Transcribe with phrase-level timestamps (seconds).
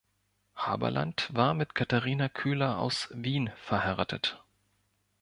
[0.55, 4.43] Haberlandt war mit Katharina Köhler aus Wien verheiratet.